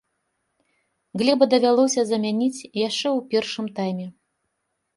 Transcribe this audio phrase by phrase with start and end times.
[1.23, 2.57] Глеба давялося замяніць
[2.87, 4.07] яшчэ ў першым тайме.